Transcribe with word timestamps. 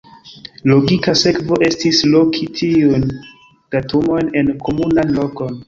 Logika 0.69 1.13
sekvo 1.19 1.59
estis 1.67 1.99
loki 2.15 2.49
tiujn 2.61 3.07
datumojn 3.77 4.35
en 4.43 4.53
komunan 4.67 5.17
lokon. 5.23 5.57